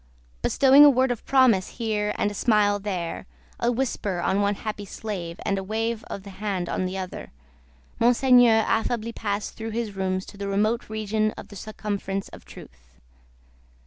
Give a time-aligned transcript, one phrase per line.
[0.41, 3.27] Bestowing a word of promise here and a smile there,
[3.59, 7.31] a whisper on one happy slave and a wave of the hand on another,
[7.99, 12.99] Monseigneur affably passed through his rooms to the remote region of the Circumference of Truth.